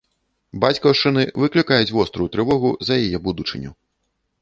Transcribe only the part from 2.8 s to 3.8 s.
за яе будучыню.